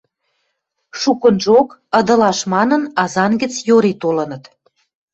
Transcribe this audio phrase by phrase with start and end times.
[0.99, 1.67] Шукынжок,
[1.99, 4.43] ыдылаш манын, Азан гӹц йори толыныт.